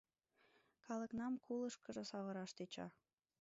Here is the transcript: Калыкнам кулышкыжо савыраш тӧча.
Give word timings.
Калыкнам 0.85 1.33
кулышкыжо 1.45 2.03
савыраш 2.09 2.51
тӧча. 2.57 2.87